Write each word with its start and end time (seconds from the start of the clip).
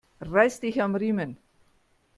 Reiß 0.23 0.59
dich 0.61 0.81
am 0.81 0.95
Riemen! 0.95 1.37